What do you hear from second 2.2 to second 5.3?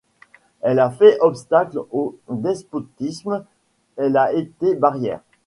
despotisme; elle a été barrière.